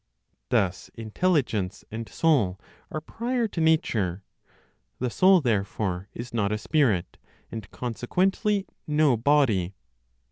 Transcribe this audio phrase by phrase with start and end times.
[0.49, 2.59] Thus intelligence and soul
[2.89, 4.23] are prior to nature;
[4.97, 7.19] the soul, therefore, is not a spirit,
[7.51, 9.75] and consequently no body.